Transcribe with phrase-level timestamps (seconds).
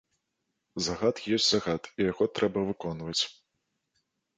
[0.85, 3.19] Загад ёсць загад і яго трэба выконваць.